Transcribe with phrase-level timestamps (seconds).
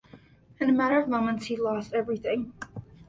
[0.59, 2.53] In a matter of moments, he lost everything.